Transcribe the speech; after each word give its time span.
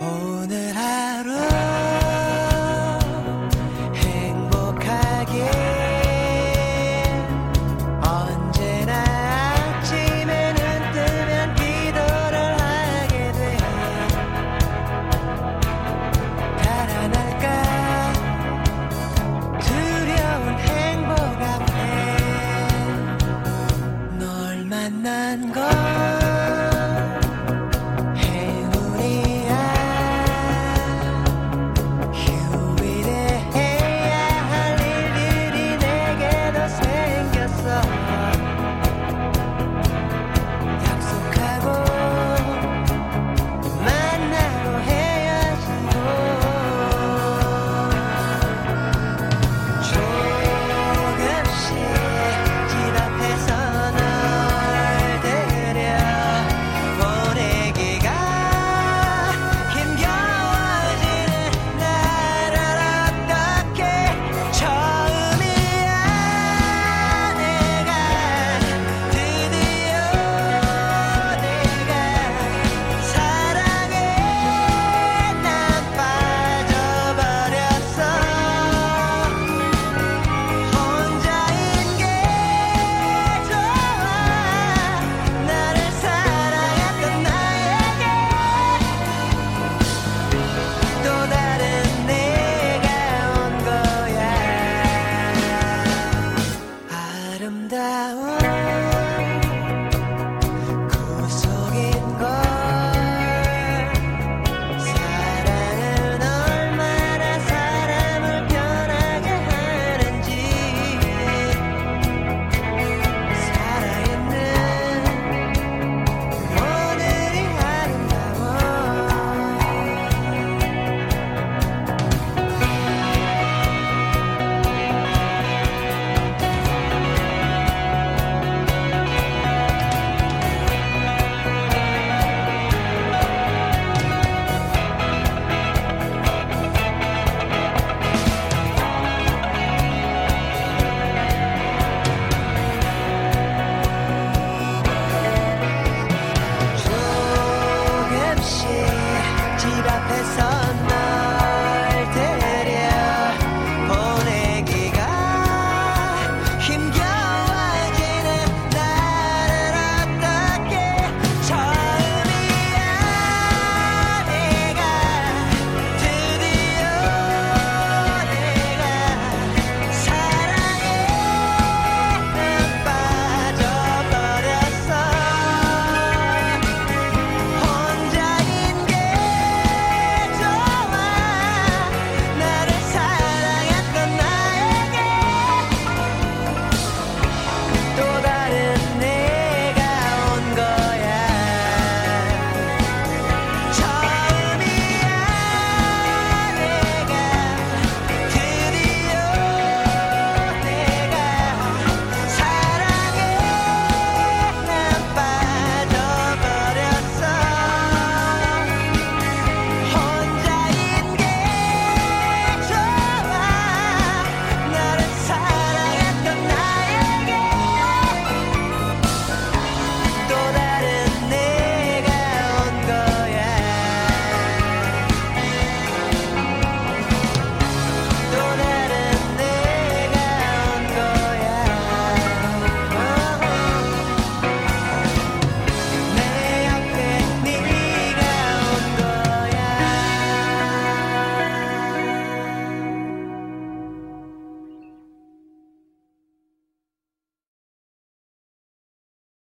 오늘 0.00 0.76
하 0.76 0.97